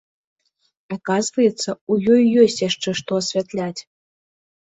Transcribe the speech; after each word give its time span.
Аказваецца, 0.95 1.69
у 1.91 1.97
ёй 2.15 2.23
ёсць 2.43 2.57
яшчэ 2.69 2.89
што 3.01 3.11
асвятляць. 3.25 3.81